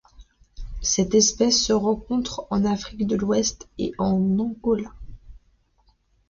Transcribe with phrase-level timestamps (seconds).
[0.81, 4.89] Cette espèce se rencontre en Afrique de l'Ouest et en Angola.